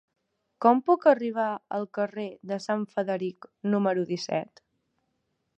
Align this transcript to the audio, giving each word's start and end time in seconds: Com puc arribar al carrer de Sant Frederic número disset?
Com 0.65 0.79
puc 0.87 1.05
arribar 1.11 1.49
al 1.77 1.85
carrer 1.99 2.27
de 2.53 2.61
Sant 2.65 2.89
Frederic 2.95 3.49
número 3.75 4.11
disset? 4.15 4.65